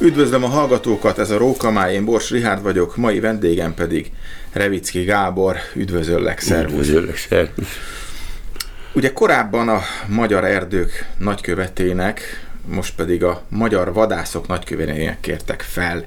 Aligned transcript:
Üdvözlöm 0.00 0.44
a 0.44 0.48
hallgatókat, 0.48 1.18
ez 1.18 1.30
a 1.30 1.38
Rókamáj, 1.38 1.94
én 1.94 2.04
Bors 2.04 2.30
Rihárd 2.30 2.62
vagyok, 2.62 2.96
mai 2.96 3.20
vendégem 3.20 3.74
pedig 3.74 4.10
Revicki 4.52 5.02
Gábor, 5.02 5.56
üdvözöllek, 5.74 6.40
szervusz. 6.40 6.72
Üdvözöllek, 6.72 7.16
szervusz. 7.16 7.66
Ugye 8.92 9.12
korábban 9.12 9.68
a 9.68 9.80
magyar 10.06 10.44
erdők 10.44 11.06
nagykövetének, 11.18 12.48
most 12.64 12.94
pedig 12.94 13.24
a 13.24 13.42
magyar 13.48 13.92
vadászok 13.92 14.46
nagykövetének 14.46 15.20
kértek 15.20 15.62
fel 15.62 16.04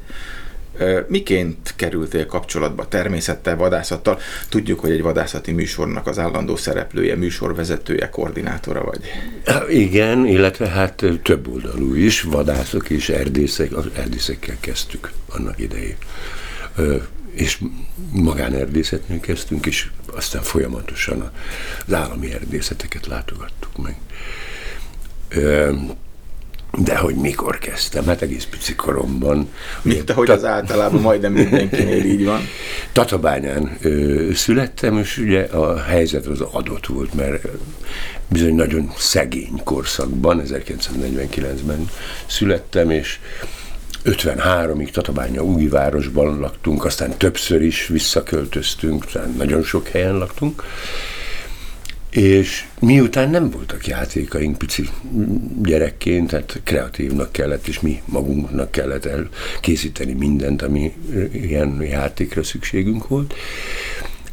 Miként 1.07 1.73
kerültél 1.75 2.25
kapcsolatba 2.25 2.87
természettel, 2.87 3.55
vadászattal? 3.55 4.19
Tudjuk, 4.49 4.79
hogy 4.79 4.91
egy 4.91 5.01
vadászati 5.01 5.51
műsornak 5.51 6.07
az 6.07 6.19
állandó 6.19 6.55
szereplője, 6.55 7.15
műsorvezetője, 7.15 8.09
koordinátora 8.09 8.83
vagy. 8.83 9.01
Igen, 9.69 10.25
illetve 10.25 10.67
hát 10.67 11.03
több 11.23 11.47
oldalú 11.47 11.93
is, 11.93 12.21
vadászok 12.21 12.89
és 12.89 13.09
erdészek, 13.09 13.75
az 13.75 13.85
erdészekkel 13.95 14.55
kezdtük 14.59 15.11
annak 15.29 15.59
idején. 15.59 15.95
És 17.31 17.59
magánerdészetnél 18.11 19.19
kezdtünk, 19.19 19.65
és 19.65 19.89
aztán 20.15 20.41
folyamatosan 20.41 21.31
az 21.87 21.93
állami 21.93 22.33
erdészeteket 22.33 23.07
látogattuk 23.07 23.77
meg. 23.77 23.95
De 26.77 26.97
hogy 26.97 27.15
mikor 27.15 27.57
kezdtem? 27.57 28.05
Hát 28.05 28.21
egész 28.21 28.45
pici 28.45 28.75
koromban. 28.75 29.49
Mint 29.81 30.09
ahogy 30.09 30.29
az 30.29 30.45
általában 30.45 31.01
majdnem 31.01 31.33
mindenkinél 31.33 32.05
így 32.05 32.25
van. 32.25 32.41
Tatabányán 32.91 33.77
ö, 33.81 34.29
születtem, 34.33 34.97
és 34.97 35.17
ugye 35.17 35.43
a 35.43 35.81
helyzet 35.81 36.25
az 36.25 36.41
adott 36.41 36.85
volt, 36.85 37.13
mert 37.13 37.47
bizony 38.27 38.55
nagyon 38.55 38.91
szegény 38.97 39.61
korszakban, 39.63 40.41
1949-ben 40.47 41.89
születtem, 42.25 42.89
és 42.89 43.19
53-ig 44.05 44.89
Tatabánya 44.89 45.43
új 45.43 45.67
városban 45.67 46.39
laktunk, 46.39 46.85
aztán 46.85 47.17
többször 47.17 47.61
is 47.61 47.87
visszaköltöztünk, 47.87 49.05
nagyon 49.37 49.63
sok 49.63 49.87
helyen 49.87 50.17
laktunk, 50.17 50.63
és 52.11 52.65
miután 52.79 53.29
nem 53.29 53.49
voltak 53.49 53.87
játékaink 53.87 54.57
pici 54.57 54.89
gyerekként, 55.61 56.29
tehát 56.29 56.61
kreatívnak 56.63 57.31
kellett, 57.31 57.67
és 57.67 57.79
mi 57.79 58.01
magunknak 58.05 58.71
kellett 58.71 59.05
elkészíteni 59.05 60.13
mindent, 60.13 60.61
ami 60.61 60.93
ilyen 61.31 61.81
játékra 61.81 62.43
szükségünk 62.43 63.07
volt. 63.07 63.33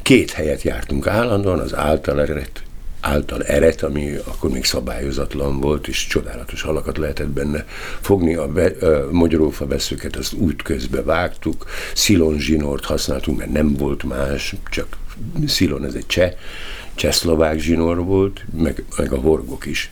Két 0.03 0.31
helyet 0.31 0.63
jártunk 0.63 1.07
állandóan, 1.07 1.59
az 1.59 1.75
által 1.75 2.21
eret, 2.21 2.63
által 3.01 3.45
eret, 3.45 3.83
ami 3.83 4.15
akkor 4.25 4.51
még 4.51 4.65
szabályozatlan 4.65 5.61
volt, 5.61 5.89
és 5.89 6.07
csodálatos 6.07 6.63
halakat 6.63 6.99
lehetett 6.99 7.29
benne 7.29 7.67
fogni. 8.01 8.35
A, 8.35 8.47
be, 8.47 8.67
a 8.67 9.09
magyarófa 9.13 9.67
veszőket 9.67 10.17
azt 10.17 10.33
út 10.33 10.63
közbe 10.63 11.03
vágtuk, 11.03 11.67
szilon 11.95 12.39
zsinort 12.39 12.85
használtunk, 12.85 13.39
mert 13.39 13.53
nem 13.53 13.75
volt 13.75 14.03
más, 14.03 14.55
csak 14.71 14.97
szilon 15.47 15.85
ez 15.85 15.95
egy 15.95 16.07
cseh 16.07 16.33
csehszlovák 16.99 17.59
zsinór 17.59 18.05
volt, 18.05 18.45
meg, 18.59 18.85
meg 18.97 19.13
a 19.13 19.17
horgok 19.17 19.67
is. 19.67 19.91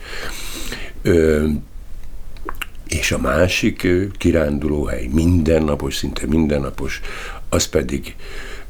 Ö, 1.02 1.48
és 2.88 3.12
a 3.12 3.18
másik 3.18 3.88
kirándulóhely, 4.18 5.06
mindennapos, 5.06 5.94
szinte 5.94 6.26
mindennapos, 6.26 7.00
az 7.48 7.66
pedig 7.66 8.14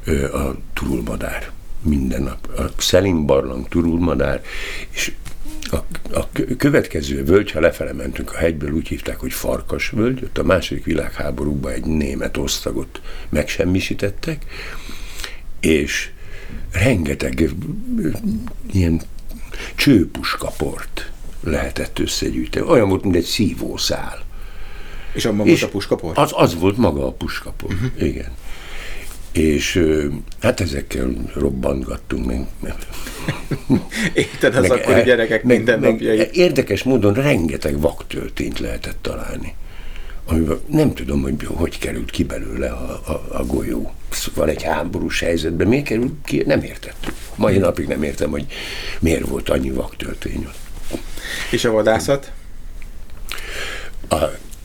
ö, 0.03 0.33
a 0.33 0.55
turulmadár. 0.73 1.51
Minden 1.81 2.23
nap. 2.23 2.47
A 2.57 2.81
Szelim 2.81 3.25
barlang 3.25 3.67
turulmadár, 3.67 4.41
és 4.89 5.11
a, 5.71 5.77
a 6.13 6.29
következő 6.57 7.23
völgy, 7.23 7.51
ha 7.51 7.59
lefele 7.59 7.93
mentünk 7.93 8.33
a 8.33 8.37
hegyből, 8.37 8.71
úgy 8.71 8.87
hívták, 8.87 9.19
hogy 9.19 9.33
Farkas 9.33 9.89
völgy, 9.89 10.23
ott 10.23 10.37
a 10.37 10.43
második 10.43 10.83
világháborúban 10.83 11.71
egy 11.71 11.85
német 11.85 12.37
osztagot 12.37 13.01
megsemmisítettek, 13.29 14.45
és 15.59 16.11
rengeteg 16.71 17.49
ilyen 18.71 19.01
csőpuskaport 19.75 21.11
lehetett 21.43 21.99
összegyűjteni. 21.99 22.67
Olyan 22.67 22.89
volt, 22.89 23.03
mint 23.03 23.15
egy 23.15 23.23
szívószál. 23.23 24.25
És 25.13 25.25
abban 25.25 25.47
és 25.47 25.59
volt 25.59 25.71
a 25.71 25.75
puskaport? 25.75 26.17
Az, 26.17 26.31
az 26.35 26.59
volt 26.59 26.77
maga 26.77 27.05
a 27.05 27.11
puskaport, 27.11 27.73
uh-huh. 27.73 28.07
igen. 28.07 28.31
És 29.31 29.83
hát 30.41 30.59
ezekkel 30.59 31.13
robbantgattunk 31.33 32.25
meg. 32.25 32.47
Érted 34.13 34.55
az 34.55 34.67
meg, 34.67 34.71
akkori 34.71 35.01
gyerekek 35.01 35.43
meg, 35.43 35.57
mindennapjai. 35.57 36.17
Meg, 36.17 36.35
érdekes 36.35 36.83
módon 36.83 37.13
rengeteg 37.13 37.79
vaktöltényt 37.79 38.59
lehetett 38.59 38.97
találni 39.01 39.53
amiben 40.27 40.59
nem 40.67 40.93
tudom, 40.93 41.21
hogy 41.21 41.35
hogy 41.45 41.79
került 41.79 42.11
ki 42.11 42.23
belőle 42.23 42.69
a, 42.69 43.01
a, 43.11 43.25
a 43.37 43.45
golyó. 43.45 43.93
Van 44.33 44.47
egy 44.49 44.63
háborús 44.63 45.19
helyzetben, 45.19 45.67
miért 45.67 45.85
került 45.85 46.13
ki, 46.23 46.43
nem 46.45 46.61
értettük. 46.61 47.13
Mai 47.35 47.57
napig 47.57 47.87
nem 47.87 48.03
értem, 48.03 48.29
hogy 48.29 48.45
miért 48.99 49.27
volt 49.27 49.49
annyi 49.49 49.71
vaktöltény 49.71 50.45
ott. 50.47 50.99
És 51.51 51.65
a 51.65 51.71
vadászat? 51.71 52.31
A, 54.09 54.15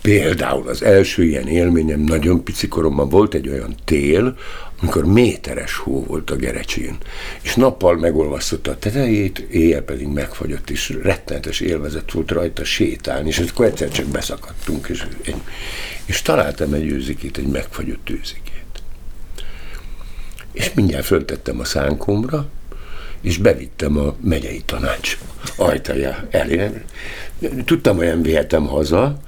például 0.03 0.69
az 0.69 0.83
első 0.83 1.25
ilyen 1.25 1.49
élményem 1.49 2.01
nagyon 2.01 2.45
pici 2.45 2.69
koromban 2.69 3.09
volt 3.09 3.35
egy 3.35 3.49
olyan 3.49 3.75
tél, 3.85 4.37
amikor 4.83 5.05
méteres 5.05 5.77
hó 5.77 6.05
volt 6.05 6.31
a 6.31 6.37
gerecsén, 6.37 6.97
és 7.43 7.55
nappal 7.55 7.97
megolvasztotta 7.97 8.71
a 8.71 8.79
tetejét, 8.79 9.39
éjjel 9.39 9.83
pedig 9.83 10.07
megfagyott, 10.07 10.71
és 10.71 10.99
rettenetes 11.03 11.61
élvezet 11.61 12.13
volt 12.13 12.31
rajta 12.31 12.65
sétálni, 12.65 13.29
és 13.29 13.39
akkor 13.39 13.67
egyszer 13.67 13.89
csak 13.89 14.07
beszakadtunk, 14.07 14.89
és, 14.89 15.07
egy, 15.23 15.35
és 16.05 16.23
találtam 16.23 16.73
egy 16.73 16.87
őzikét, 16.87 17.39
egy 17.39 17.47
megfagyott 17.47 18.11
őzikét. 18.11 18.83
És 20.53 20.73
mindjárt 20.75 21.05
föltettem 21.05 21.61
a 21.61 21.65
szánkomra, 21.65 22.49
és 23.21 23.37
bevittem 23.37 23.97
a 23.97 24.15
megyei 24.21 24.63
tanács 24.67 25.19
ajtaja 25.57 26.27
elé. 26.31 26.71
Tudtam, 27.65 27.97
hogy 27.97 28.07
nem 28.07 28.23
vihetem 28.23 28.67
haza, 28.67 29.21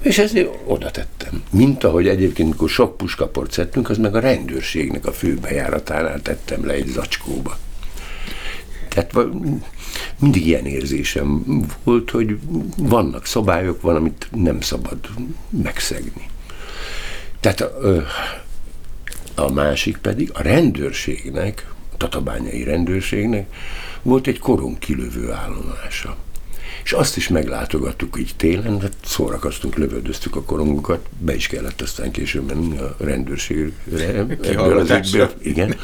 és 0.00 0.18
ezért 0.18 0.50
oda 0.64 0.90
tettem. 0.90 1.42
Mint 1.50 1.84
ahogy 1.84 2.08
egyébként, 2.08 2.48
amikor 2.48 2.68
sok 2.68 2.96
puskaport 2.96 3.52
szedtünk, 3.52 3.90
az 3.90 3.98
meg 3.98 4.14
a 4.14 4.20
rendőrségnek 4.20 5.06
a 5.06 5.12
főbejáratánál 5.12 6.22
tettem 6.22 6.66
le 6.66 6.72
egy 6.72 6.86
zacskóba. 6.86 7.58
Tehát 8.88 9.28
mindig 10.18 10.46
ilyen 10.46 10.66
érzésem 10.66 11.44
volt, 11.84 12.10
hogy 12.10 12.38
vannak 12.76 13.26
szabályok, 13.26 13.80
van, 13.80 13.96
amit 13.96 14.28
nem 14.32 14.60
szabad 14.60 14.98
megszegni. 15.48 16.30
Tehát 17.40 17.60
a, 17.60 18.04
a 19.34 19.52
másik 19.52 19.96
pedig 19.96 20.30
a 20.32 20.42
rendőrségnek, 20.42 21.72
a 21.92 21.96
tatabányai 21.96 22.62
rendőrségnek 22.62 23.54
volt 24.02 24.26
egy 24.26 24.38
koron 24.38 24.78
kilövő 24.78 25.32
állomása. 25.32 26.16
És 26.82 26.92
azt 26.92 27.16
is 27.16 27.28
meglátogattuk 27.28 28.18
így 28.18 28.32
télen, 28.36 28.80
hát 28.80 28.92
szórakoztunk, 29.04 29.76
lövöldöztük 29.76 30.36
a 30.36 30.42
korongokat, 30.42 31.06
be 31.18 31.34
is 31.34 31.46
kellett 31.46 31.80
aztán 31.80 32.10
később 32.10 32.46
menni 32.46 32.78
a 32.78 32.96
rendőrségre. 32.98 34.26
igen. 35.42 35.76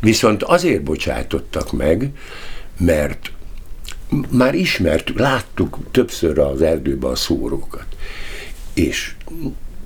Viszont 0.00 0.42
azért 0.42 0.82
bocsájtottak 0.82 1.72
meg, 1.72 2.10
mert 2.78 3.32
már 4.30 4.54
ismertük, 4.54 5.18
láttuk 5.18 5.78
többször 5.90 6.38
az 6.38 6.62
erdőben 6.62 7.10
a 7.10 7.14
szórókat. 7.16 7.86
És 8.74 9.14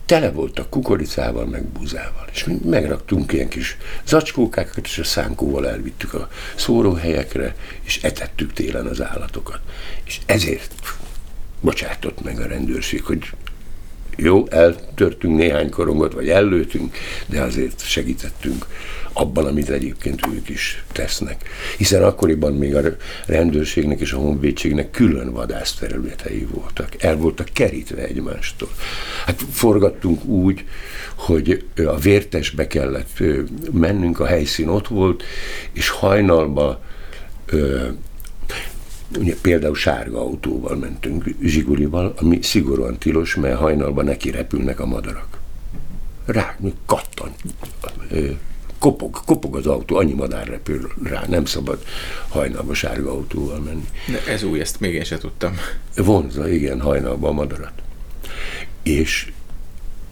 tele 0.06 0.31
voltak 0.31 0.71
kukoricával, 0.71 1.47
meg 1.47 1.65
búzával. 1.65 2.28
És 2.33 2.44
mi 2.44 2.59
megraktunk 2.65 3.33
ilyen 3.33 3.49
kis 3.49 3.77
zacskókákat, 4.06 4.87
és 4.87 4.99
a 4.99 5.05
szánkóval 5.05 5.69
elvittük 5.69 6.15
a 6.15 6.28
szóróhelyekre, 6.55 7.55
és 7.83 8.03
etettük 8.03 8.53
télen 8.53 8.87
az 8.87 9.03
állatokat. 9.03 9.61
És 10.05 10.20
ezért 10.26 10.73
bocsátott 11.61 12.23
meg 12.23 12.41
a 12.41 12.47
rendőrség, 12.47 13.03
hogy 13.03 13.31
jó, 14.17 14.47
eltörtünk 14.49 15.37
néhány 15.37 15.71
korongot, 15.71 16.13
vagy 16.13 16.29
ellőtünk, 16.29 16.97
de 17.27 17.41
azért 17.41 17.87
segítettünk 17.87 18.67
abban, 19.13 19.45
amit 19.45 19.69
egyébként 19.69 20.27
ők 20.35 20.49
is 20.49 20.85
tesznek. 20.93 21.49
Hiszen 21.77 22.03
akkoriban 22.03 22.53
még 22.53 22.75
a 22.75 22.81
rendőrségnek 23.27 24.01
és 24.01 24.13
a 24.13 24.19
honvédségnek 24.19 24.91
külön 24.91 25.33
vadászterületei 25.33 26.47
voltak. 26.51 26.89
El 26.99 27.17
voltak 27.17 27.49
kerítve 27.53 28.03
egymástól. 28.03 28.69
Hát 29.27 29.43
forgattunk 29.51 30.25
úgy, 30.25 30.65
hogy 31.15 31.65
a 31.77 31.99
vértesbe 31.99 32.67
kellett 32.67 33.23
mennünk, 33.73 34.21
a 34.21 34.27
helyszín 34.27 34.69
ott 34.69 34.89
volt, 34.89 35.23
és 35.73 35.89
hajnalba 35.89 36.83
Ugye 39.19 39.35
például 39.41 39.75
sárga 39.75 40.20
autóval 40.20 40.76
mentünk, 40.76 41.25
zsigulival, 41.43 42.14
ami 42.17 42.43
szigorúan 42.43 42.99
tilos, 42.99 43.35
mert 43.35 43.58
hajnalban 43.58 44.05
neki 44.05 44.31
repülnek 44.31 44.81
a 44.81 44.87
madarak. 44.87 45.38
Rá, 46.25 46.56
kattan. 46.87 47.31
Kopog, 48.79 49.20
kopog 49.25 49.56
az 49.56 49.67
autó, 49.67 49.97
annyi 49.97 50.12
madár 50.12 50.47
repül 50.47 50.93
rá, 51.03 51.25
nem 51.29 51.44
szabad 51.44 51.85
hajnalba 52.29 52.75
sárga 52.75 53.11
autóval 53.11 53.58
menni. 53.58 53.88
De 54.06 54.32
ez 54.32 54.43
új, 54.43 54.61
ezt 54.61 54.81
még 54.81 54.94
én 54.94 55.05
sem 55.05 55.19
tudtam. 55.19 55.56
Vonza, 55.97 56.49
igen, 56.49 56.81
hajnalba 56.81 57.29
a 57.29 57.32
madarat. 57.32 57.82
És 58.82 59.32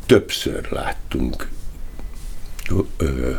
többször 0.06 0.68
láttunk 0.70 1.48
ö, 2.96 3.30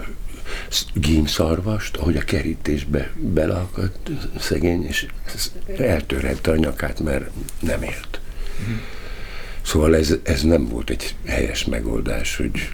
gímszarvast, 0.93 1.97
ahogy 1.97 2.17
a 2.17 2.23
kerítésbe 2.23 3.11
beleakadt 3.15 4.09
szegény, 4.39 4.85
és 4.85 5.07
eltörhette 5.77 6.51
a 6.51 6.55
nyakát, 6.55 6.99
mert 6.99 7.29
nem 7.59 7.83
élt. 7.83 8.19
Szóval 9.61 9.95
ez, 9.95 10.15
ez 10.23 10.43
nem 10.43 10.67
volt 10.67 10.89
egy 10.89 11.15
helyes 11.25 11.65
megoldás, 11.65 12.35
hogy 12.35 12.69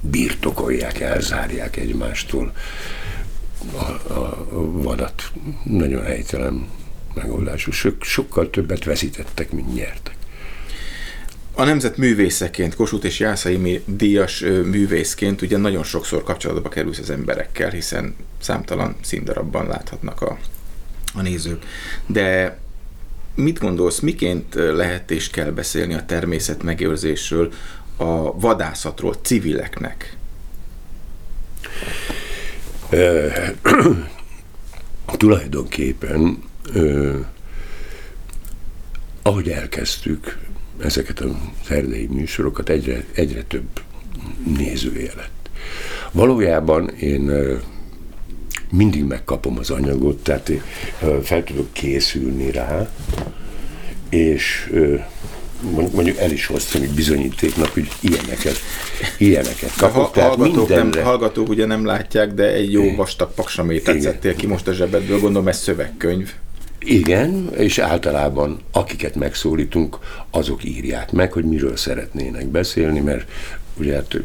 birtokolják, 0.00 1.00
elzárják 1.00 1.76
egymástól 1.76 2.52
a, 3.72 4.12
a, 4.12 4.46
vadat. 4.72 5.32
Nagyon 5.64 6.04
helytelen 6.04 6.68
megoldású. 7.14 7.70
Sok, 7.70 8.04
sokkal 8.04 8.50
többet 8.50 8.84
veszítettek, 8.84 9.50
mint 9.50 9.74
nyertek. 9.74 10.16
A 11.58 11.64
nemzet 11.64 11.96
művészeként, 11.96 12.74
Kossuth 12.74 13.04
és 13.04 13.18
Jászai 13.18 13.82
díjas 13.86 14.40
művészként 14.40 15.42
ugye 15.42 15.56
nagyon 15.56 15.82
sokszor 15.82 16.22
kapcsolatba 16.22 16.68
kerülsz 16.68 16.98
az 16.98 17.10
emberekkel, 17.10 17.70
hiszen 17.70 18.16
számtalan 18.38 18.96
színdarabban 19.00 19.66
láthatnak 19.66 20.20
a, 20.20 20.38
a 21.14 21.22
nézők. 21.22 21.64
De 22.06 22.58
mit 23.34 23.58
gondolsz, 23.58 24.00
miként 24.00 24.54
lehet 24.54 25.10
és 25.10 25.30
kell 25.30 25.50
beszélni 25.50 25.94
a 25.94 26.04
természet 26.04 26.62
megőrzésről, 26.62 27.52
a 27.96 28.40
vadászatról 28.40 29.14
civileknek? 29.22 30.16
Tulajdonképpen, 35.16 36.42
ahogy 39.22 39.48
elkezdtük 39.48 40.44
ezeket 40.82 41.20
az 41.20 41.30
erdei 41.68 42.06
műsorokat, 42.06 42.68
egyre, 42.68 43.04
egyre 43.12 43.42
több 43.42 43.68
nézője 44.56 45.12
lett. 45.16 45.50
Valójában 46.12 46.88
én 46.88 47.30
mindig 48.70 49.04
megkapom 49.04 49.58
az 49.58 49.70
anyagot, 49.70 50.22
tehát 50.22 50.50
fel 51.22 51.44
tudok 51.44 51.72
készülni 51.72 52.50
rá, 52.50 52.90
és 54.08 54.72
mondjuk 55.92 56.18
el 56.18 56.30
is 56.30 56.46
hoztam 56.46 56.82
egy 56.82 56.94
bizonyítéknak, 56.94 57.68
hogy 57.68 57.88
ilyeneket, 58.00 58.56
ilyeneket 59.18 59.72
kapok. 59.76 60.16
A 60.16 60.20
hallgatók, 60.20 60.68
nem, 60.68 60.92
hallgatók 61.02 61.48
ugye 61.48 61.66
nem 61.66 61.84
látják, 61.84 62.34
de 62.34 62.52
egy 62.52 62.72
jó 62.72 62.94
vastag 62.94 63.34
paksamétet 63.34 64.00
szedtél 64.00 64.34
ki 64.34 64.46
most 64.46 64.68
a 64.68 64.72
zsebedből, 64.72 65.20
gondolom 65.20 65.48
ez 65.48 65.58
szövegkönyv. 65.58 66.32
Igen, 66.88 67.50
és 67.56 67.78
általában 67.78 68.60
akiket 68.72 69.14
megszólítunk, 69.14 69.98
azok 70.30 70.64
írják 70.64 71.12
meg, 71.12 71.32
hogy 71.32 71.44
miről 71.44 71.76
szeretnének 71.76 72.46
beszélni, 72.46 73.00
mert 73.00 73.30
ugye 73.78 73.94
hát 73.94 74.20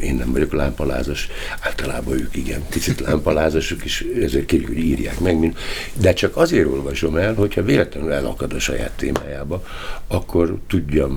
én 0.00 0.14
nem 0.14 0.32
vagyok 0.32 0.52
lámpalázas, 0.52 1.28
általában 1.60 2.14
ők 2.14 2.36
igen, 2.36 2.62
picit 2.70 3.00
lámpalázasok, 3.00 3.84
és 3.84 4.06
ezért 4.22 4.46
kérjük, 4.46 4.68
hogy 4.68 4.78
írják 4.78 5.20
meg, 5.20 5.38
mint, 5.38 5.58
de 5.92 6.12
csak 6.12 6.36
azért 6.36 6.66
olvasom 6.66 7.16
el, 7.16 7.34
hogyha 7.34 7.62
véletlenül 7.62 8.12
elakad 8.12 8.52
a 8.52 8.58
saját 8.58 8.92
témájába, 8.96 9.64
akkor 10.06 10.58
tudjam, 10.68 11.16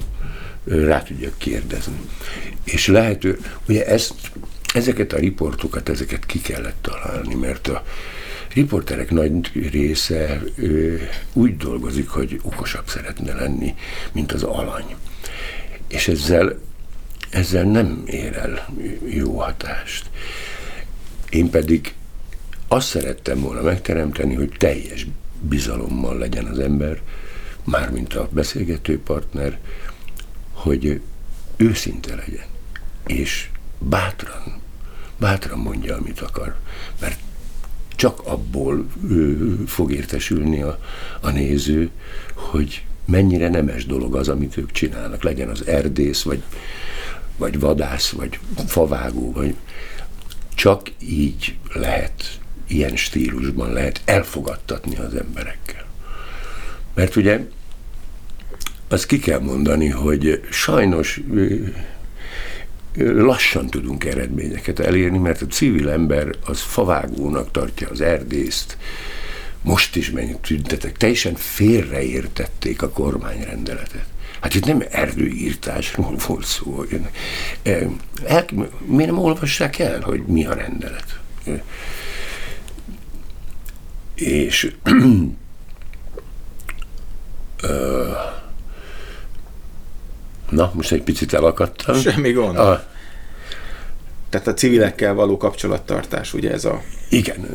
rá 0.65 1.03
tudjak 1.03 1.37
kérdezni. 1.37 1.99
És 2.63 2.87
lehető, 2.87 3.39
ugye 3.67 3.85
ezt, 3.85 4.13
ezeket 4.73 5.13
a 5.13 5.17
riportokat, 5.17 5.89
ezeket 5.89 6.25
ki 6.25 6.41
kellett 6.41 6.81
találni, 6.81 7.35
mert 7.35 7.67
a 7.67 7.83
riporterek 8.57 9.11
nagy 9.11 9.69
része 9.71 10.41
ő, 10.55 11.09
úgy 11.33 11.57
dolgozik, 11.57 12.09
hogy 12.09 12.39
okosabb 12.43 12.87
szeretne 12.87 13.33
lenni, 13.33 13.75
mint 14.11 14.31
az 14.31 14.43
alany. 14.43 14.95
És 15.87 16.07
ezzel 16.07 16.59
ezzel 17.29 17.63
nem 17.63 18.03
ér 18.05 18.37
el 18.37 18.67
jó 19.05 19.39
hatást. 19.39 20.09
Én 21.29 21.49
pedig 21.49 21.93
azt 22.67 22.87
szerettem 22.87 23.41
volna 23.41 23.61
megteremteni, 23.61 24.35
hogy 24.35 24.55
teljes 24.57 25.07
bizalommal 25.41 26.17
legyen 26.17 26.45
az 26.45 26.59
ember, 26.59 27.01
mármint 27.63 28.13
a 28.13 28.29
beszélgető 28.31 28.99
partner, 28.99 29.59
hogy 30.51 31.01
őszinte 31.55 32.15
legyen, 32.15 32.45
és 33.05 33.49
bátran, 33.79 34.61
bátran 35.17 35.59
mondja, 35.59 35.95
amit 35.95 36.19
akar, 36.19 36.55
mert 36.99 37.19
csak 37.97 38.21
abból 38.23 38.85
ő, 39.09 39.55
fog 39.67 39.91
értesülni 39.91 40.61
a, 40.61 40.79
a 41.21 41.29
néző, 41.29 41.89
hogy 42.33 42.85
mennyire 43.05 43.49
nemes 43.49 43.85
dolog 43.85 44.15
az, 44.15 44.27
amit 44.29 44.57
ők 44.57 44.71
csinálnak, 44.71 45.23
legyen 45.23 45.49
az 45.49 45.67
erdész, 45.67 46.21
vagy 46.21 46.41
vagy 47.37 47.59
vadász, 47.59 48.09
vagy 48.09 48.39
favágó, 48.67 49.31
vagy 49.31 49.55
csak 50.55 50.91
így 50.99 51.57
lehet, 51.73 52.39
ilyen 52.67 52.95
stílusban 52.95 53.73
lehet 53.73 54.01
elfogadtatni 54.05 54.95
az 54.95 55.15
emberekkel. 55.15 55.85
Mert 56.93 57.15
ugye 57.15 57.47
azt 58.87 59.05
ki 59.05 59.19
kell 59.19 59.39
mondani, 59.39 59.89
hogy 59.89 60.43
sajnos 60.49 61.21
lassan 62.97 63.67
tudunk 63.67 64.05
eredményeket 64.05 64.79
elérni, 64.79 65.17
mert 65.17 65.41
a 65.41 65.47
civil 65.47 65.89
ember 65.89 66.29
az 66.45 66.61
favágónak 66.61 67.51
tartja 67.51 67.89
az 67.89 68.01
erdészt, 68.01 68.77
most 69.61 69.95
is 69.95 70.11
mennyit 70.11 70.37
tüntetek, 70.37 70.97
teljesen 70.97 71.35
félreértették 71.35 72.81
a 72.81 72.89
kormányrendeletet. 72.89 74.05
Hát 74.39 74.55
itt 74.55 74.65
nem 74.65 74.83
erdőírtásról 74.91 76.15
volt 76.27 76.45
szó. 76.45 76.85
El, 77.63 78.45
miért 78.85 79.11
nem 79.11 79.19
olvassák 79.19 79.79
el, 79.79 80.01
hogy 80.01 80.23
mi 80.25 80.45
a 80.45 80.53
rendelet? 80.53 81.19
És 84.15 84.71
na, 90.49 90.71
most 90.73 90.91
egy 90.91 91.03
picit 91.03 91.33
elakadtam. 91.33 91.95
Semmi 91.95 92.31
gond. 92.31 92.57
A, 92.57 92.87
tehát 94.29 94.47
a 94.47 94.53
civilekkel 94.53 95.13
való 95.13 95.37
kapcsolattartás, 95.37 96.33
ugye 96.33 96.51
ez 96.51 96.65
a... 96.65 96.81
Igen, 97.09 97.47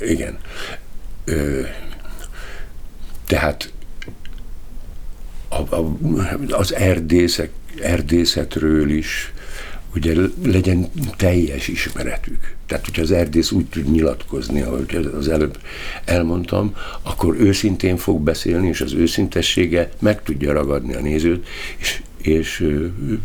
igen. 0.00 0.38
Tehát 3.26 3.72
a, 5.48 5.74
a, 5.76 5.96
az 6.48 6.74
erdészek, 6.74 7.50
erdészetről 7.82 8.90
is 8.90 9.32
ugye 9.94 10.14
legyen 10.44 10.90
teljes 11.16 11.68
ismeretük. 11.68 12.56
Tehát, 12.66 12.84
hogyha 12.84 13.02
az 13.02 13.10
erdész 13.10 13.50
úgy 13.50 13.66
tud 13.66 13.90
nyilatkozni, 13.90 14.60
ahogy 14.62 15.10
az 15.18 15.28
előbb 15.28 15.58
elmondtam, 16.04 16.74
akkor 17.02 17.36
őszintén 17.40 17.96
fog 17.96 18.20
beszélni, 18.20 18.68
és 18.68 18.80
az 18.80 18.92
őszintessége 18.92 19.90
meg 19.98 20.22
tudja 20.22 20.52
ragadni 20.52 20.94
a 20.94 21.00
nézőt, 21.00 21.46
és, 21.78 22.02
és 22.18 22.76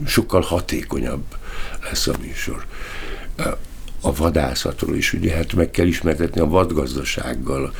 sokkal 0.05 0.41
hatékonyabb 0.41 1.23
lesz 1.83 2.07
a 2.07 2.13
műsor 2.21 2.65
a 4.05 4.13
vadászatról 4.13 4.95
is, 4.95 5.13
ugye 5.13 5.33
hát 5.33 5.53
meg 5.53 5.71
kell 5.71 5.85
ismertetni 5.85 6.41
a 6.41 6.47
vadgazdasággal. 6.47 7.73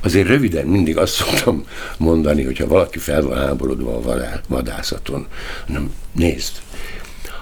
Azért 0.00 0.26
röviden 0.26 0.66
mindig 0.66 0.96
azt 0.96 1.14
szoktam 1.14 1.66
mondani, 1.98 2.44
hogyha 2.44 2.66
valaki 2.66 2.98
fel 2.98 3.22
van 3.22 3.38
háborodva 3.38 3.96
a 3.96 4.40
vadászaton, 4.48 5.26
nem, 5.66 5.92
nézd, 6.12 6.52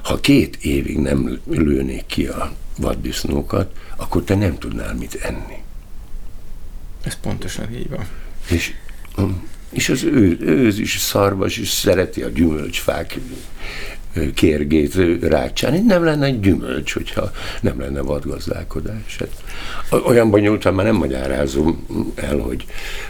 ha 0.03 0.21
két 0.21 0.57
évig 0.61 0.99
nem 0.99 1.41
lőnék 1.51 2.07
ki 2.07 2.27
a 2.27 2.53
vaddisznókat, 2.77 3.73
akkor 3.97 4.23
te 4.23 4.35
nem 4.35 4.59
tudnál 4.59 4.95
mit 4.95 5.15
enni. 5.15 5.63
Ez 7.03 7.15
pontosan 7.21 7.75
így 7.75 7.91
van. 7.91 8.07
És, 8.49 8.75
és 9.71 9.89
az 9.89 10.03
ő, 10.03 10.39
őz 10.41 10.79
is, 10.79 10.99
szarvas 10.99 11.57
is 11.57 11.69
szereti 11.69 12.23
a 12.23 12.29
gyümölcsfák 12.29 13.19
kérgét 14.35 14.95
rákcsálni. 15.21 15.79
Nem 15.79 16.05
lenne 16.05 16.27
egy 16.27 16.41
gyümölcs, 16.41 16.93
hogyha 16.93 17.31
nem 17.61 17.81
lenne 17.81 18.01
vadgazdálkodás. 18.01 19.19
Hát, 19.19 20.03
olyan 20.05 20.31
bonyolultan 20.31 20.75
már 20.75 20.85
nem 20.85 20.95
magyarázom 20.95 21.87
el, 22.15 22.39
hogy, 22.39 22.67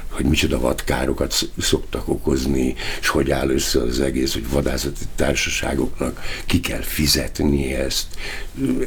hogy 0.08 0.24
micsoda 0.24 0.60
vadkárokat 0.60 1.34
szoktak 1.58 2.08
okozni, 2.08 2.74
és 3.00 3.08
hogy 3.08 3.30
áll 3.30 3.48
össze 3.50 3.80
az 3.80 4.00
egész, 4.00 4.32
hogy 4.32 4.50
vadászati 4.50 5.04
társaságoknak 5.14 6.20
ki 6.46 6.60
kell 6.60 6.82
fizetni 6.82 7.74
ezt. 7.74 8.06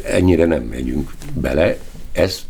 Ennyire 0.04 0.46
nem 0.46 0.64
megyünk 0.64 1.12
bele, 1.34 1.78
ezt, 2.12 2.42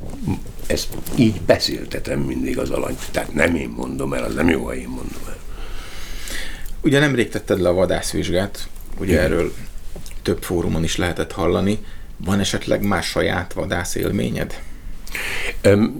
ezt 0.67 0.87
így 1.15 1.41
beszéltetem 1.41 2.19
mindig 2.19 2.57
az 2.57 2.69
alanyt. 2.69 3.07
Tehát 3.11 3.33
nem 3.33 3.55
én 3.55 3.69
mondom 3.69 4.13
el, 4.13 4.23
az 4.23 4.33
nem 4.33 4.49
jó, 4.49 4.65
ha 4.65 4.75
én 4.75 4.87
mondom 4.87 5.21
el. 5.27 5.37
Ugye 6.81 6.99
nemrég 6.99 7.29
tetted 7.29 7.59
le 7.59 7.69
a 7.69 7.73
vadászvizsgát, 7.73 8.67
Ugye 8.97 9.11
Igen. 9.11 9.23
erről 9.23 9.53
több 10.21 10.43
fórumon 10.43 10.83
is 10.83 10.95
lehetett 10.95 11.31
hallani. 11.31 11.79
Van 12.17 12.39
esetleg 12.39 12.81
más 12.81 13.07
saját 13.07 13.53
vadász 13.53 13.95
élményed? 13.95 14.61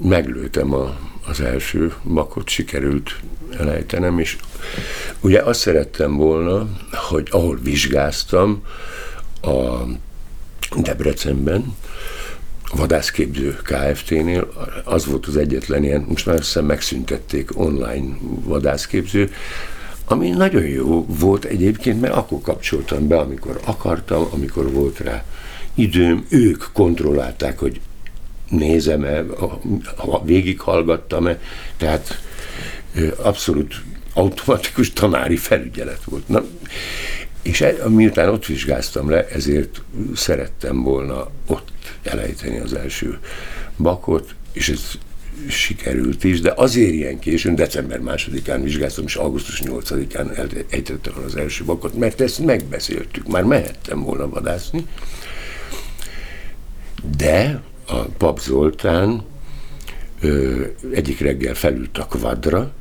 Meglőtem 0.03 0.74
a, 0.74 0.98
az 1.25 1.41
első 1.41 1.94
bakot 2.03 2.50
sikerült 2.50 3.20
elejtenem, 3.60 4.20
és 4.20 4.38
ugye 5.20 5.41
azt 5.41 5.60
szerettem 5.60 6.15
volna, 6.15 6.70
hogy 6.91 7.27
ahol 7.32 7.60
vizsgáztam, 7.63 8.63
a 9.41 9.84
Debrecenben, 10.75 11.75
vadászképző 12.75 13.57
Kft-nél, 13.63 14.53
az 14.83 15.05
volt 15.05 15.25
az 15.25 15.37
egyetlen 15.37 15.83
ilyen, 15.83 16.05
most 16.07 16.25
már 16.25 16.35
össze 16.35 16.61
megszüntették 16.61 17.59
online 17.59 18.17
vadászképző, 18.43 19.31
ami 20.05 20.29
nagyon 20.29 20.63
jó 20.63 21.05
volt 21.05 21.45
egyébként, 21.45 22.01
mert 22.01 22.13
akkor 22.13 22.41
kapcsoltam 22.41 23.07
be, 23.07 23.17
amikor 23.17 23.59
akartam, 23.65 24.27
amikor 24.31 24.71
volt 24.71 24.99
rá 24.99 25.23
időm, 25.75 26.25
ők 26.29 26.63
kontrollálták, 26.73 27.59
hogy 27.59 27.81
nézem-e, 28.49 29.23
ha 29.95 30.21
végighallgattam-e, 30.25 31.39
tehát 31.77 32.21
abszolút 33.15 33.81
automatikus 34.13 34.93
tanári 34.93 35.37
felügyelet 35.37 36.03
volt. 36.03 36.27
Na, 36.27 36.43
és 37.41 37.62
e, 37.62 37.88
miután 37.88 38.29
ott 38.29 38.45
vizsgáztam 38.45 39.10
le, 39.10 39.27
ezért 39.27 39.81
szerettem 40.15 40.83
volna 40.83 41.31
ott 41.48 41.71
elejteni 42.03 42.60
az 42.60 42.74
első 42.74 43.19
bakot, 43.77 44.36
és 44.51 44.69
ez 44.69 44.91
sikerült 45.48 46.24
is, 46.24 46.41
de 46.41 46.53
azért 46.55 46.93
ilyen 46.93 47.19
későn, 47.19 47.55
december 47.55 48.00
másodikán 48.00 48.63
vizsgáztam, 48.63 49.05
és 49.05 49.15
augusztus 49.15 49.62
8-án 49.65 50.55
ejtettem 50.69 51.13
az 51.25 51.36
első 51.36 51.63
bakot, 51.63 51.93
mert 51.93 52.21
ezt 52.21 52.45
megbeszéltük, 52.45 53.27
már 53.27 53.43
mehettem 53.43 54.03
volna 54.03 54.29
vadászni, 54.29 54.86
de 57.17 57.62
a 57.88 57.95
pap 57.95 58.39
Zoltán 58.39 59.24
ö, 60.21 60.63
egyik 60.93 61.19
reggel 61.19 61.53
felült 61.53 61.98
a 61.98 62.05
kvadra, 62.05 62.74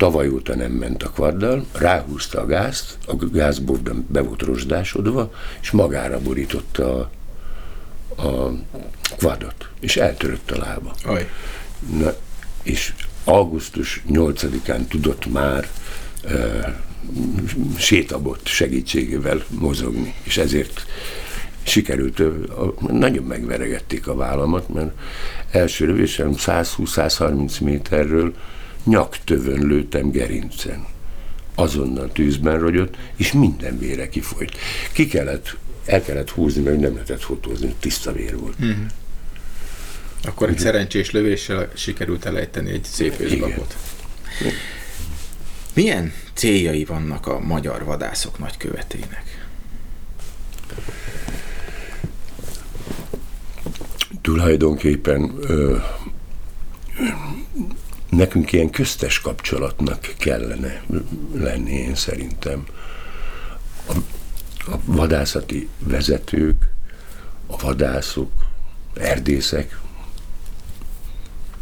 tavaly 0.00 0.28
óta 0.28 0.54
nem 0.54 0.72
ment 0.72 1.02
a 1.02 1.10
kvaddal, 1.10 1.66
ráhúzta 1.72 2.40
a 2.40 2.46
gázt, 2.46 2.98
a 3.06 3.16
gázból 3.16 3.78
be 4.06 4.20
volt 4.20 4.42
rozsdásodva, 4.42 5.32
és 5.60 5.70
magára 5.70 6.20
borította 6.20 7.10
a, 8.16 8.22
a 8.22 8.52
kvadot, 9.16 9.68
és 9.80 9.96
eltörött 9.96 10.50
a 10.50 10.58
lába. 10.58 10.94
Aj. 11.04 11.30
Na, 11.98 12.14
és 12.62 12.94
augusztus 13.24 14.02
8-án 14.08 14.86
tudott 14.88 15.26
már 15.26 15.68
uh, 16.24 16.66
sétabot 17.78 18.46
segítségével 18.46 19.44
mozogni, 19.48 20.14
és 20.22 20.36
ezért 20.36 20.86
sikerült, 21.62 22.22
nagyon 22.90 23.24
megveregették 23.24 24.06
a 24.06 24.14
vállamat, 24.14 24.68
mert 24.68 24.92
első 25.50 25.86
lövésem 25.86 26.32
120-130 26.36 27.60
méterről 27.60 28.34
nyaktövön 28.84 29.66
lőttem 29.66 30.10
gerincen. 30.10 30.86
Azonnal 31.54 32.12
tűzben 32.12 32.58
rogyott, 32.58 32.96
és 33.16 33.32
minden 33.32 33.78
vére 33.78 34.08
kifolyt. 34.08 34.56
Ki 34.92 35.06
kellett, 35.06 35.56
el 35.84 36.02
kellett 36.02 36.30
húzni, 36.30 36.62
mert 36.62 36.80
nem 36.80 36.92
lehetett 36.92 37.22
fotózni, 37.22 37.74
tiszta 37.80 38.12
vér 38.12 38.38
volt. 38.38 38.64
Mm-hmm. 38.64 38.86
Akkor 40.24 40.48
egy 40.48 40.58
szerencsés 40.58 41.10
lövéssel 41.10 41.68
sikerült 41.74 42.24
elejteni 42.24 42.70
egy 42.70 42.84
szép 42.84 43.20
őszbakot. 43.20 43.76
Milyen 45.74 46.12
céljai 46.34 46.84
vannak 46.84 47.26
a 47.26 47.38
magyar 47.38 47.84
vadászok 47.84 48.38
nagykövetének? 48.38 49.48
Tulajdonképpen 54.22 55.34
ö, 55.40 55.76
nekünk 58.20 58.52
ilyen 58.52 58.70
köztes 58.70 59.20
kapcsolatnak 59.20 60.14
kellene 60.18 60.82
lenni, 61.34 61.72
én 61.72 61.94
szerintem. 61.94 62.64
A, 63.86 63.92
a 64.70 64.78
vadászati 64.84 65.68
vezetők, 65.78 66.70
a 67.46 67.56
vadászok, 67.56 68.32
erdészek, 68.94 69.80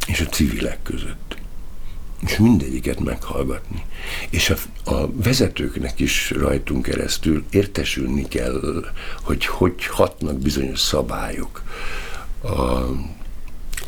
és 0.07 0.21
a 0.21 0.25
civilek 0.25 0.83
között. 0.83 1.37
És 2.27 2.38
mindegyiket 2.38 3.00
meghallgatni. 3.00 3.85
És 4.31 4.50
a, 4.50 4.91
a 4.91 5.12
vezetőknek 5.12 6.00
is 6.00 6.31
rajtunk 6.31 6.83
keresztül 6.83 7.45
értesülni 7.50 8.29
kell, 8.29 8.85
hogy 9.23 9.47
hogy 9.47 9.87
hatnak 9.87 10.38
bizonyos 10.38 10.81
szabályok, 10.81 11.62
a, 12.43 12.85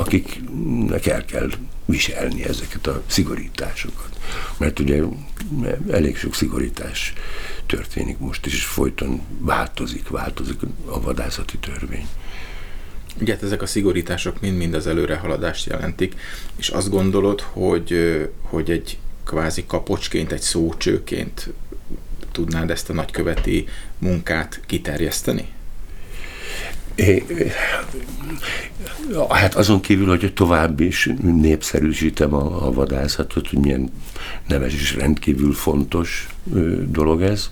akiknek 0.00 1.06
el 1.06 1.24
kell 1.24 1.50
viselni 1.84 2.44
ezeket 2.44 2.86
a 2.86 3.02
szigorításokat. 3.06 4.18
Mert 4.56 4.78
ugye 4.78 5.02
elég 5.90 6.16
sok 6.16 6.34
szigorítás 6.34 7.12
történik 7.66 8.18
most 8.18 8.46
is, 8.46 8.54
és 8.54 8.64
folyton 8.64 9.20
változik, 9.38 10.08
változik 10.08 10.60
a 10.84 11.00
vadászati 11.00 11.58
törvény. 11.58 12.08
Ugye 13.20 13.32
hát 13.32 13.42
ezek 13.42 13.62
a 13.62 13.66
szigorítások 13.66 14.40
mind-mind 14.40 14.74
az 14.74 14.86
előrehaladást 14.86 15.66
jelentik, 15.66 16.14
és 16.56 16.68
azt 16.68 16.90
gondolod, 16.90 17.40
hogy, 17.40 18.20
hogy 18.42 18.70
egy 18.70 18.98
kvázi 19.24 19.64
kapocsként, 19.66 20.32
egy 20.32 20.40
szócsőként 20.40 21.52
tudnád 22.32 22.70
ezt 22.70 22.90
a 22.90 22.92
nagyköveti 22.92 23.66
munkát 23.98 24.60
kiterjeszteni? 24.66 25.48
Hát 29.28 29.54
azon 29.54 29.80
kívül, 29.80 30.06
hogy 30.06 30.32
tovább 30.34 30.80
is 30.80 31.10
népszerűsítem 31.22 32.34
a, 32.34 32.66
a 32.66 32.72
vadászatot, 32.72 33.48
hogy 33.48 33.58
milyen 33.58 33.90
neves 34.48 34.74
és 34.74 34.94
rendkívül 34.94 35.52
fontos 35.52 36.28
dolog 36.86 37.22
ez. 37.22 37.50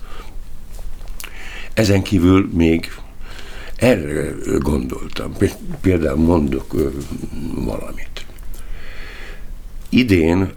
Ezen 1.73 2.01
kívül 2.01 2.49
még 2.53 2.91
erre 3.75 4.31
gondoltam. 4.59 5.33
Például 5.81 6.17
mondok 6.17 6.75
valamit. 7.55 8.25
Idén 9.89 10.53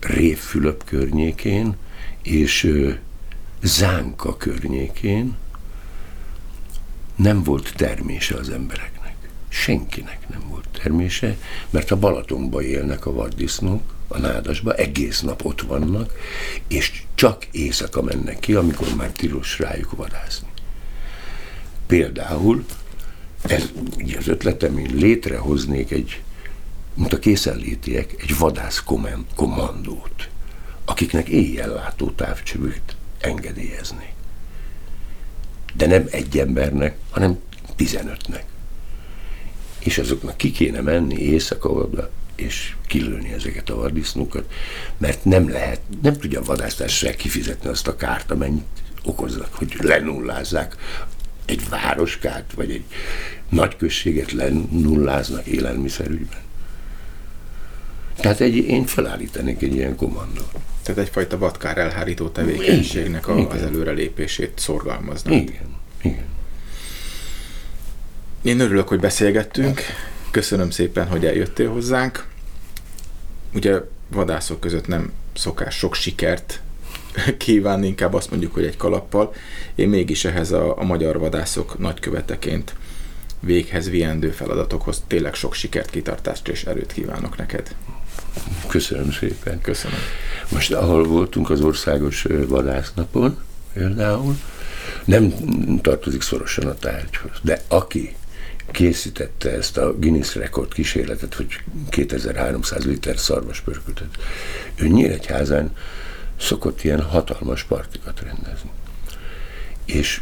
Révfülöp 0.00 0.84
környékén 0.84 1.76
és 2.22 2.70
Zánka 3.62 4.36
környékén 4.36 5.36
nem 7.16 7.42
volt 7.42 7.72
termése 7.76 8.34
az 8.36 8.48
embereknek. 8.50 9.14
Senkinek 9.48 10.28
nem 10.28 10.42
volt 10.48 10.68
termése, 10.82 11.36
mert 11.70 11.90
a 11.90 11.96
Balatonba 11.96 12.62
élnek 12.62 13.06
a 13.06 13.12
vaddisznók, 13.12 13.94
a 14.08 14.18
nádasba, 14.18 14.74
egész 14.74 15.20
nap 15.20 15.44
ott 15.44 15.60
vannak, 15.60 16.12
és 16.68 17.02
csak 17.14 17.46
éjszaka 17.50 18.02
mennek 18.02 18.38
ki, 18.38 18.54
amikor 18.54 18.94
már 18.96 19.10
tilos 19.10 19.58
rájuk 19.58 19.96
vadászni. 19.96 20.48
Például, 21.86 22.64
ez 23.42 23.70
ugye 23.96 24.18
az 24.18 24.28
ötletem, 24.28 24.78
én 24.78 24.90
létrehoznék 24.94 25.90
egy, 25.90 26.22
mint 26.94 27.12
a 27.12 27.18
készenlétiek, 27.18 28.14
egy 28.18 28.36
vadász 28.38 28.82
kommandót, 29.34 30.28
akiknek 30.84 31.28
éjjellátó 31.28 32.10
távcsövőt 32.10 32.96
engedélyeznék. 33.20 34.12
De 35.76 35.86
nem 35.86 36.08
egy 36.10 36.38
embernek, 36.38 36.96
hanem 37.10 37.38
tizenötnek. 37.76 38.44
És 39.78 39.98
azoknak 39.98 40.36
ki 40.36 40.50
kéne 40.50 40.80
menni 40.80 41.18
éjszaka 41.18 41.88
és 42.34 42.74
kilőni 42.86 43.32
ezeket 43.32 43.70
a 43.70 43.76
vaddisznókat, 43.76 44.52
mert 44.98 45.24
nem 45.24 45.48
lehet, 45.48 45.80
nem 46.02 46.16
tudja 46.16 46.40
a 46.40 46.44
vadásztás 46.44 47.06
kifizetni 47.16 47.68
azt 47.68 47.88
a 47.88 47.96
kárt, 47.96 48.30
amennyit 48.30 48.64
okoznak, 49.04 49.54
hogy 49.54 49.76
lenullázzák 49.80 50.76
egy 51.44 51.68
városkát, 51.68 52.52
vagy 52.54 52.70
egy 52.70 52.84
nagy 53.48 53.76
községet 53.76 54.32
lenulláznak 54.32 55.46
élelmiszerügyben. 55.46 56.42
Tehát 58.16 58.40
egy, 58.40 58.56
én 58.56 58.86
felállítanék 58.86 59.62
egy 59.62 59.74
ilyen 59.74 59.96
kommandót. 59.96 60.52
Tehát 60.82 61.00
egyfajta 61.00 61.38
vadkár 61.38 61.78
elhárító 61.78 62.28
tevékenységnek 62.28 63.28
a, 63.28 63.50
az 63.50 63.62
előrelépését 63.62 64.52
szorgalmaznak. 64.54 65.34
Igen, 65.34 65.76
igen. 66.02 66.24
Én 68.42 68.60
örülök, 68.60 68.88
hogy 68.88 69.00
beszélgettünk. 69.00 69.80
Köszönöm 70.30 70.70
szépen, 70.70 71.06
hogy 71.06 71.26
eljöttél 71.26 71.70
hozzánk. 71.70 72.26
Ugye 73.54 73.80
vadászok 74.08 74.60
között 74.60 74.86
nem 74.86 75.12
szokás 75.34 75.76
sok 75.76 75.94
sikert 75.94 76.60
kívánni, 77.38 77.86
inkább 77.86 78.14
azt 78.14 78.30
mondjuk, 78.30 78.54
hogy 78.54 78.64
egy 78.64 78.76
kalappal. 78.76 79.34
Én 79.74 79.88
mégis 79.88 80.24
ehhez 80.24 80.52
a, 80.52 80.78
a 80.78 80.84
magyar 80.84 81.18
vadászok 81.18 81.78
nagyköveteként 81.78 82.74
véghez 83.40 83.90
viendő 83.90 84.30
feladatokhoz 84.30 85.02
tényleg 85.06 85.34
sok 85.34 85.54
sikert, 85.54 85.90
kitartást 85.90 86.48
és 86.48 86.64
erőt 86.64 86.92
kívánok 86.92 87.36
neked. 87.36 87.74
Köszönöm 88.68 89.12
szépen. 89.12 89.60
Köszönöm. 89.60 89.98
Most 90.48 90.72
ahol 90.72 91.04
voltunk 91.04 91.50
az 91.50 91.60
országos 91.60 92.26
vadásznapon, 92.46 93.38
például, 93.72 94.36
nem 95.04 95.32
tartozik 95.80 96.22
szorosan 96.22 96.66
a 96.66 96.74
tárgyhoz, 96.74 97.32
de 97.42 97.62
aki 97.68 98.16
készítette 98.70 99.50
ezt 99.50 99.76
a 99.76 99.94
Guinness 99.98 100.34
rekord 100.34 100.72
kísérletet, 100.72 101.34
hogy 101.34 101.60
2300 101.88 102.84
liter 102.84 103.18
szarvaspörkötet. 103.18 104.08
Ő 104.74 104.86
Nyíregyházán 104.86 105.76
szokott 106.40 106.84
ilyen 106.84 107.02
hatalmas 107.02 107.62
partikat 107.62 108.20
rendezni. 108.20 108.70
És 109.84 110.20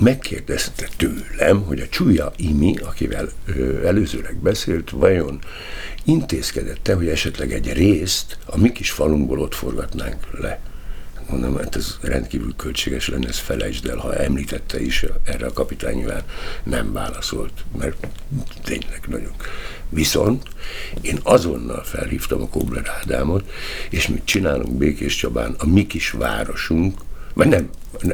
megkérdezte 0.00 0.88
tőlem, 0.96 1.62
hogy 1.62 1.80
a 1.80 1.88
Csúlya 1.88 2.32
Imi, 2.36 2.76
akivel 2.76 3.28
előzőleg 3.84 4.36
beszélt, 4.36 4.90
vajon 4.90 5.38
intézkedette, 6.04 6.94
hogy 6.94 7.08
esetleg 7.08 7.52
egy 7.52 7.72
részt 7.72 8.38
a 8.46 8.58
mi 8.58 8.72
kis 8.72 8.90
falunkból 8.90 9.38
ott 9.40 9.54
forgatnánk 9.54 10.40
le. 10.40 10.60
Mondom, 11.28 11.56
hát 11.56 11.76
ez 11.76 11.98
rendkívül 12.00 12.56
költséges 12.56 13.08
lenne, 13.08 13.28
ez 13.28 13.38
felejtsd 13.38 13.86
el, 13.86 13.96
ha 13.96 14.16
említette 14.16 14.80
is, 14.80 15.04
erre 15.24 15.46
a 15.46 15.52
kapitány 15.52 16.06
nem 16.62 16.92
válaszolt, 16.92 17.52
mert 17.78 18.06
tényleg 18.64 19.00
nagyon. 19.08 19.32
Viszont 19.88 20.42
én 21.00 21.18
azonnal 21.22 21.82
felhívtam 21.82 22.42
a 22.42 22.48
Kobler 22.48 22.90
Ádámot, 23.00 23.50
és 23.90 24.08
mit 24.08 24.24
csinálunk 24.24 24.76
Békés 24.76 25.16
Csabán, 25.16 25.54
a 25.58 25.66
mi 25.66 25.86
kis 25.86 26.10
városunk, 26.10 26.98
vagy 27.34 27.48
nem, 27.48 27.70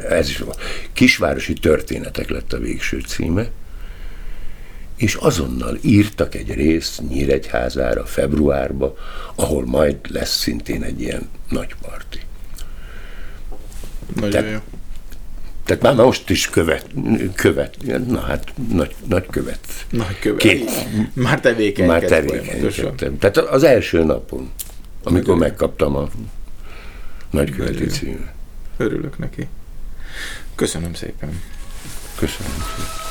ez 0.09 0.29
is 0.29 0.37
van, 0.37 0.55
kisvárosi 0.93 1.53
történetek 1.53 2.29
lett 2.29 2.53
a 2.53 2.59
végső 2.59 2.99
címe, 2.99 3.49
és 4.97 5.15
azonnal 5.15 5.77
írtak 5.81 6.35
egy 6.35 6.53
részt 6.53 7.01
Nyíregyházára 7.09 8.05
februárba, 8.05 8.95
ahol 9.35 9.65
majd 9.65 9.97
lesz 10.09 10.37
szintén 10.37 10.83
egy 10.83 11.01
ilyen 11.01 11.29
nagy 11.49 11.75
parti. 11.81 12.19
Nagyon 14.15 14.43
Te, 14.43 14.49
jó. 14.49 14.59
Tehát 15.63 15.81
már 15.81 15.95
most 15.95 16.29
is 16.29 16.49
követ, 16.49 16.85
követ, 17.35 17.77
na 18.07 18.19
hát 18.19 18.53
nagy, 18.71 18.95
nagy 19.07 19.25
követ. 19.25 19.59
Nagy 19.89 20.19
követ. 20.19 20.39
Két, 20.39 20.71
már 21.13 21.39
tevékenykedtem. 21.39 21.87
Már 21.87 22.03
tevékenykedtem. 22.03 23.17
Tehát 23.17 23.37
az 23.37 23.63
első 23.63 24.03
napon, 24.03 24.51
amikor 25.03 25.37
megkaptam 25.37 25.95
a 25.95 26.09
nagyköveti 27.29 27.85
címet. 27.85 28.35
Örülök 28.77 29.17
neki. 29.17 29.47
Köszönöm 30.55 30.93
szépen. 30.93 31.41
Köszönöm 32.15 32.51
szépen. 32.51 33.06